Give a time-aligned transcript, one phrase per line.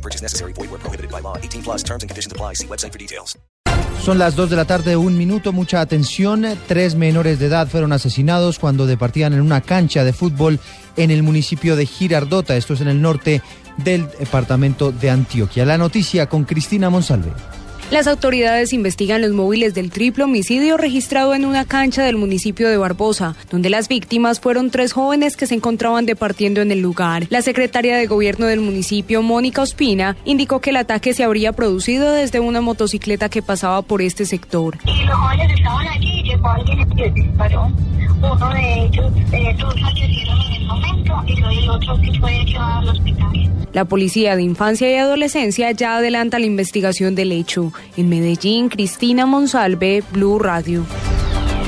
[0.00, 0.54] No purchase necessary.
[0.54, 1.36] Void where prohibited by law.
[1.36, 2.54] 18 plus terms and conditions apply.
[2.54, 3.36] See website for details.
[4.02, 6.46] Son las 2 de la tarde, un minuto, mucha atención.
[6.66, 10.58] Tres menores de edad fueron asesinados cuando departían en una cancha de fútbol
[10.96, 13.42] en el municipio de Girardota, esto es en el norte
[13.76, 15.66] del departamento de Antioquia.
[15.66, 17.30] La noticia con Cristina Monsalve.
[17.90, 22.76] Las autoridades investigan los móviles del triple homicidio registrado en una cancha del municipio de
[22.76, 27.26] Barbosa, donde las víctimas fueron tres jóvenes que se encontraban departiendo en el lugar.
[27.30, 32.12] La secretaria de gobierno del municipio, Mónica Ospina, indicó que el ataque se habría producido
[32.12, 34.78] desde una motocicleta que pasaba por este sector.
[34.84, 37.72] Y los jóvenes estaban allí y llegó alguien les disparó.
[38.22, 42.78] Uno de ellos, eh, dos fallecieron en el momento y el otro sí fue llevado
[42.78, 43.09] al hospital.
[43.72, 47.72] La Policía de Infancia y Adolescencia ya adelanta la investigación del hecho.
[47.96, 50.84] En Medellín, Cristina Monsalve, Blue Radio.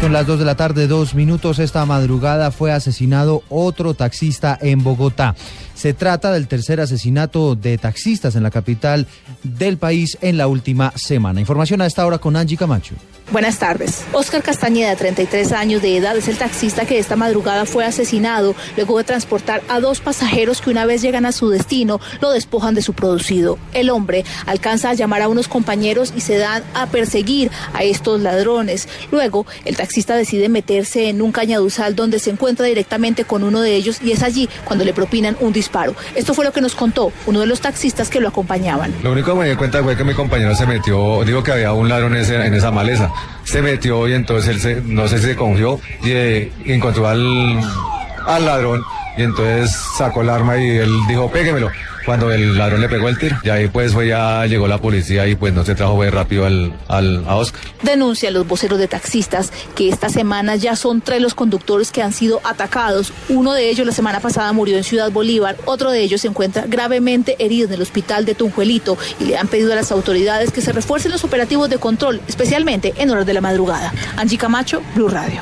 [0.00, 1.58] Son las 2 de la tarde, dos minutos.
[1.58, 5.34] Esta madrugada fue asesinado otro taxista en Bogotá.
[5.74, 9.06] Se trata del tercer asesinato de taxistas en la capital
[9.42, 11.40] del país en la última semana.
[11.40, 12.96] Información a esta hora con Angie Camacho.
[13.30, 14.04] Buenas tardes.
[14.12, 18.54] Oscar Castañeda, de 33 años de edad, es el taxista que esta madrugada fue asesinado
[18.76, 22.74] luego de transportar a dos pasajeros que una vez llegan a su destino lo despojan
[22.74, 23.58] de su producido.
[23.72, 28.20] El hombre alcanza a llamar a unos compañeros y se dan a perseguir a estos
[28.20, 28.88] ladrones.
[29.10, 33.74] Luego, el taxista decide meterse en un cañaduzal donde se encuentra directamente con uno de
[33.74, 35.96] ellos y es allí cuando le propinan un disparo.
[36.14, 38.94] Esto fue lo que nos contó uno de los taxistas que lo acompañampañaban.
[39.02, 41.72] Lo único que me di cuenta fue que mi compañero se metió, digo que había
[41.72, 43.10] un ladrón en esa maleza.
[43.44, 47.60] Se metió y entonces él se, no sé si se confió y eh, encontró al,
[48.26, 48.82] al ladrón
[49.16, 51.70] y entonces sacó el arma y él dijo, péguemelo.
[52.04, 55.26] Cuando el ladrón le pegó el tiro, y ahí pues fue ya llegó la policía
[55.26, 57.60] y pues no se trajo muy rápido al, al, a Oscar.
[57.82, 62.12] Denuncian los voceros de taxistas que esta semana ya son tres los conductores que han
[62.12, 63.12] sido atacados.
[63.28, 66.64] Uno de ellos la semana pasada murió en Ciudad Bolívar, otro de ellos se encuentra
[66.66, 70.60] gravemente herido en el hospital de Tunjuelito y le han pedido a las autoridades que
[70.60, 73.92] se refuercen los operativos de control, especialmente en horas de la madrugada.
[74.16, 75.40] Angie Camacho, Blue Radio.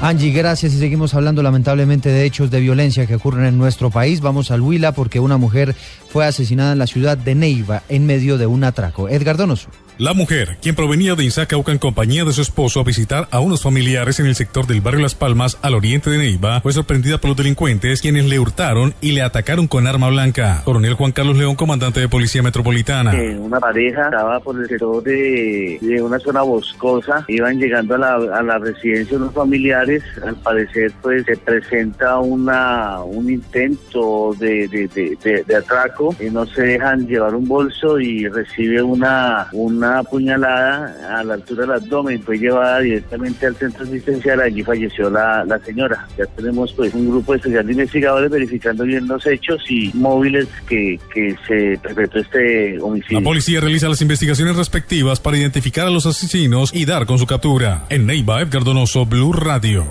[0.00, 4.20] Angie, gracias y seguimos hablando lamentablemente de hechos de violencia que ocurren en nuestro país.
[4.20, 5.74] Vamos al Huila porque una mujer
[6.08, 9.08] fue asesinada en la ciudad de Neiva en medio de un atraco.
[9.08, 9.70] Edgar Donoso.
[9.98, 13.64] La mujer, quien provenía de Inzacauca en compañía de su esposo a visitar a unos
[13.64, 17.30] familiares en el sector del barrio Las Palmas, al oriente de Neiva, fue sorprendida por
[17.30, 20.62] los delincuentes, quienes le hurtaron y le atacaron con arma blanca.
[20.64, 23.12] Coronel Juan Carlos León, comandante de Policía Metropolitana.
[23.12, 27.98] Eh, una pareja estaba por el sector de, de una zona boscosa, iban llegando a
[27.98, 34.32] la, a la residencia de unos familiares, al parecer pues se presenta una un intento
[34.38, 39.87] de, de, de, atraco, y no se dejan llevar un bolso y recibe una, una
[40.10, 45.44] puñalada a la altura del abdomen, fue llevada directamente al centro asistencial, allí falleció la,
[45.44, 46.06] la señora.
[46.16, 50.98] Ya tenemos pues un grupo especial de investigadores verificando bien los hechos y móviles que,
[51.12, 53.20] que se perpetró este homicidio.
[53.20, 57.26] La policía realiza las investigaciones respectivas para identificar a los asesinos y dar con su
[57.26, 57.84] captura.
[57.88, 59.86] En Neiva, Edgar Donoso, Blue Radio.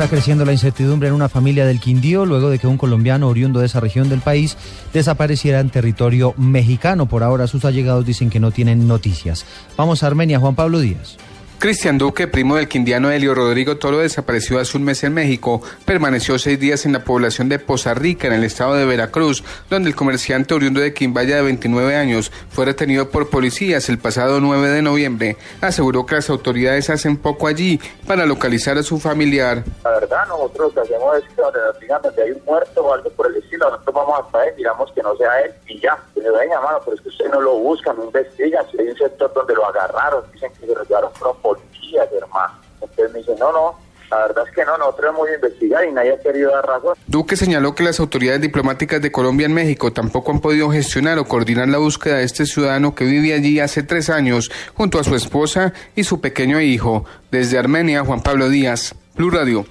[0.00, 3.60] Está creciendo la incertidumbre en una familia del Quindío luego de que un colombiano oriundo
[3.60, 4.56] de esa región del país
[4.94, 7.04] desapareciera en territorio mexicano.
[7.04, 9.44] Por ahora sus allegados dicen que no tienen noticias.
[9.76, 11.18] Vamos a Armenia, Juan Pablo Díaz.
[11.60, 15.60] Cristian Duque, primo del quindiano Helio Rodrigo Toro, desapareció hace un mes en México.
[15.84, 19.90] Permaneció seis días en la población de Poza Rica, en el estado de Veracruz, donde
[19.90, 24.70] el comerciante oriundo de Quimbaya de 29 años fue retenido por policías el pasado 9
[24.70, 25.36] de noviembre.
[25.60, 29.62] Aseguró que las autoridades hacen poco allí para localizar a su familiar.
[29.84, 33.26] La verdad, nosotros lo que hacemos es que donde hay un muerto o algo por
[33.26, 35.98] el estilo, nosotros vamos hasta él, digamos que no sea él y ya.
[36.16, 38.64] Y le venga, mano, pero es que ustedes no lo buscan, no investigan.
[38.70, 42.54] Si hay un sector donde lo agarraron, dicen que se lo llevaron por policías, hermano.
[42.80, 43.78] Entonces me dicen, no, no,
[44.10, 46.94] la verdad es que no, nosotros hemos investigado y nadie ha querido dar razón.
[47.06, 51.24] Duque señaló que las autoridades diplomáticas de Colombia en México tampoco han podido gestionar o
[51.26, 55.14] coordinar la búsqueda de este ciudadano que vive allí hace tres años junto a su
[55.14, 57.04] esposa y su pequeño hijo.
[57.30, 59.64] Desde Armenia, Juan Pablo Díaz, Blue Radio.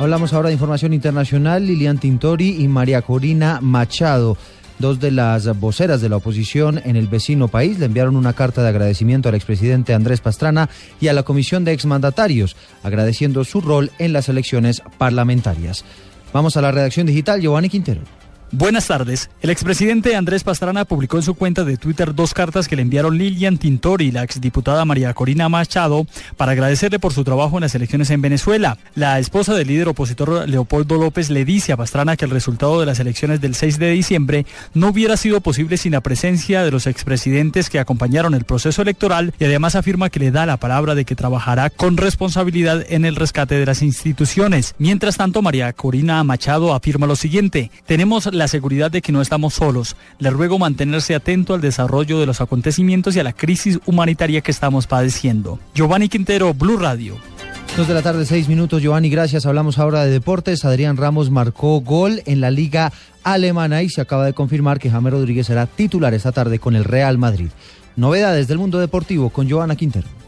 [0.00, 1.66] Hablamos ahora de información internacional.
[1.66, 4.38] Lilian Tintori y María Corina Machado,
[4.78, 8.62] dos de las voceras de la oposición en el vecino país, le enviaron una carta
[8.62, 10.68] de agradecimiento al expresidente Andrés Pastrana
[11.00, 15.84] y a la Comisión de Exmandatarios, agradeciendo su rol en las elecciones parlamentarias.
[16.32, 18.21] Vamos a la redacción digital, Giovanni Quintero.
[18.54, 19.30] Buenas tardes.
[19.40, 23.16] El expresidente Andrés Pastrana publicó en su cuenta de Twitter dos cartas que le enviaron
[23.16, 26.06] Lilian Tintori y la exdiputada María Corina Machado
[26.36, 28.76] para agradecerle por su trabajo en las elecciones en Venezuela.
[28.94, 32.84] La esposa del líder opositor Leopoldo López le dice a Pastrana que el resultado de
[32.84, 34.44] las elecciones del 6 de diciembre
[34.74, 39.32] no hubiera sido posible sin la presencia de los expresidentes que acompañaron el proceso electoral
[39.38, 43.16] y además afirma que le da la palabra de que trabajará con responsabilidad en el
[43.16, 44.74] rescate de las instituciones.
[44.76, 49.54] Mientras tanto, María Corina Machado afirma lo siguiente, tenemos la seguridad de que no estamos
[49.54, 49.96] solos.
[50.18, 54.50] Le ruego mantenerse atento al desarrollo de los acontecimientos y a la crisis humanitaria que
[54.50, 55.58] estamos padeciendo.
[55.74, 57.16] Giovanni Quintero, Blue Radio.
[57.76, 59.46] Dos de la tarde, seis minutos, Giovanni, gracias.
[59.46, 60.64] Hablamos ahora de deportes.
[60.64, 62.92] Adrián Ramos marcó gol en la Liga
[63.24, 66.84] Alemana y se acaba de confirmar que James Rodríguez será titular esta tarde con el
[66.84, 67.48] Real Madrid.
[67.96, 70.21] Novedades del mundo deportivo con Giovanna Quintero.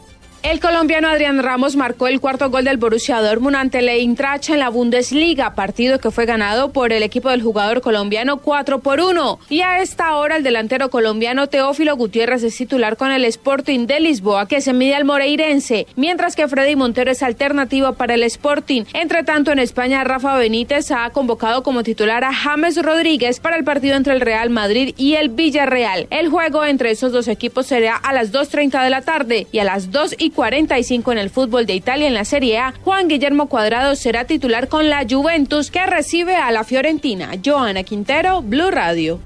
[0.45, 4.69] El colombiano Adrián Ramos marcó el cuarto gol del Borussia Dortmund ante el en la
[4.69, 9.39] Bundesliga, partido que fue ganado por el equipo del jugador colombiano 4 por 1.
[9.49, 13.99] Y a esta hora el delantero colombiano Teófilo Gutiérrez es titular con el Sporting de
[13.99, 18.83] Lisboa que se mide al Moreirense, mientras que Freddy Montero es alternativa para el Sporting.
[18.93, 23.63] Entre tanto en España Rafa Benítez ha convocado como titular a James Rodríguez para el
[23.63, 26.05] partido entre el Real Madrid y el Villarreal.
[26.11, 29.63] El juego entre esos dos equipos será a las 2.30 de la tarde y a
[29.63, 33.47] las 2 y 45 en el fútbol de Italia en la Serie A, Juan Guillermo
[33.47, 37.31] Cuadrado será titular con la Juventus que recibe a la Fiorentina.
[37.43, 39.19] Joana Quintero, Blue Radio.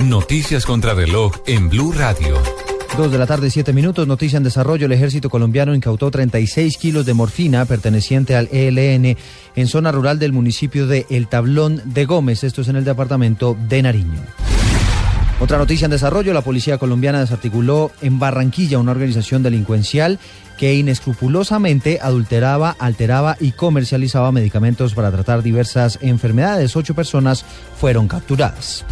[0.00, 2.36] Noticias contra reloj en Blue Radio.
[2.96, 4.06] Dos de la tarde, siete minutos.
[4.06, 4.86] Noticia en desarrollo.
[4.86, 9.18] El ejército colombiano incautó 36 kilos de morfina perteneciente al ELN
[9.54, 12.42] en zona rural del municipio de El Tablón de Gómez.
[12.42, 14.35] Esto es en el departamento de Nariño.
[15.38, 20.18] Otra noticia en desarrollo, la policía colombiana desarticuló en Barranquilla una organización delincuencial
[20.56, 26.74] que inescrupulosamente adulteraba, alteraba y comercializaba medicamentos para tratar diversas enfermedades.
[26.74, 27.44] Ocho personas
[27.78, 28.86] fueron capturadas.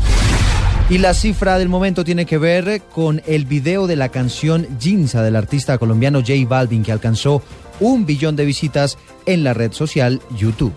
[0.91, 5.23] Y la cifra del momento tiene que ver con el video de la canción Ginza
[5.23, 7.43] del artista colombiano J Balvin que alcanzó
[7.81, 10.75] un billón de visitas en la red social YouTube.